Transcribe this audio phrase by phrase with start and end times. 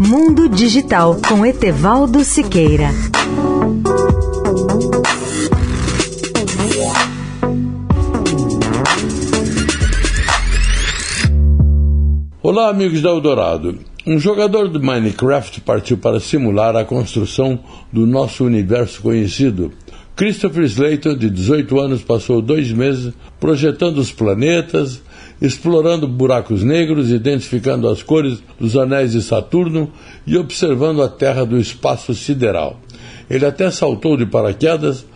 [0.00, 2.90] Mundo Digital com Etevaldo Siqueira.
[12.40, 13.80] Olá, amigos da Eldorado.
[14.06, 17.58] Um jogador de Minecraft partiu para simular a construção
[17.92, 19.72] do nosso universo conhecido.
[20.18, 25.00] Christopher Slayton, de 18 anos, passou dois meses projetando os planetas,
[25.40, 29.92] explorando buracos negros, identificando as cores dos anéis de Saturno
[30.26, 32.80] e observando a Terra do espaço sideral.
[33.30, 35.06] Ele até saltou de paraquedas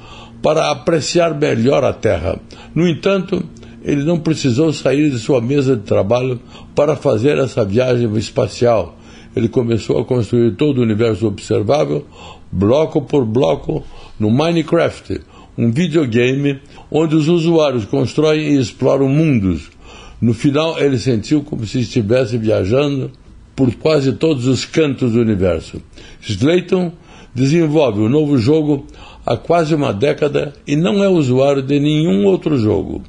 [0.41, 2.39] para apreciar melhor a Terra.
[2.73, 3.43] No entanto,
[3.85, 6.41] ele não precisou sair de sua mesa de trabalho
[6.77, 8.97] para fazer essa viagem espacial.
[9.35, 12.07] Ele começou a construir todo o universo observável,
[12.51, 13.83] bloco por bloco,
[14.19, 15.21] no Minecraft,
[15.57, 19.71] um videogame onde os usuários constroem e exploram mundos.
[20.21, 23.11] No final, ele sentiu como se estivesse viajando
[23.57, 25.83] por quase todos os cantos do universo.
[26.21, 26.93] Slayton
[27.35, 28.87] desenvolve o um novo jogo
[29.25, 33.03] há quase uma década e não é usuário de nenhum outro jogo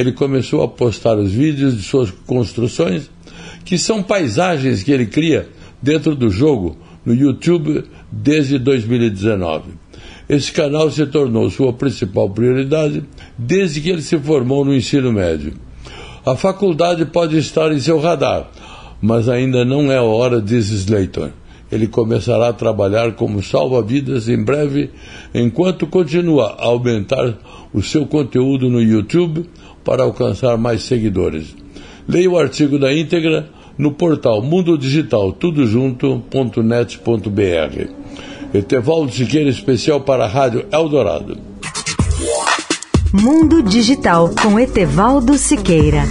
[0.00, 3.10] ele começou a postar os vídeos de suas construções,
[3.64, 5.48] que são paisagens que ele cria
[5.82, 9.70] dentro do jogo no YouTube desde 2019.
[10.28, 13.02] Esse canal se tornou sua principal prioridade
[13.36, 15.54] desde que ele se formou no ensino médio.
[16.24, 18.50] A faculdade pode estar em seu radar,
[19.00, 21.30] mas ainda não é a hora, diz Slayton.
[21.70, 24.90] Ele começará a trabalhar como salva-vidas em breve,
[25.34, 27.34] enquanto continua a aumentar
[27.72, 29.48] o seu conteúdo no YouTube
[29.84, 31.54] para alcançar mais seguidores.
[32.06, 33.48] Leia o artigo da íntegra
[33.78, 37.88] no portal Mundo Digital tudojunto.net.br.
[38.52, 41.38] Etevaldo Siqueira, especial para a Rádio Eldorado.
[43.12, 46.02] Mundo Digital com Etevaldo Siqueira.